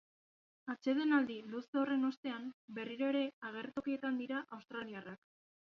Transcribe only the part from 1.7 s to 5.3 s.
horren ostean, berriro ere agertokietan dira australiarrak.